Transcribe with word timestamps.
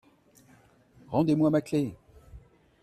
Rendez-moi 1.09 1.51
ma 1.51 1.61
clef! 1.61 1.93